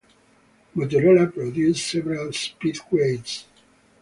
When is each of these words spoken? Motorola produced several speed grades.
Motorola 0.75 1.31
produced 1.31 1.85
several 1.91 2.33
speed 2.33 2.79
grades. 2.89 3.45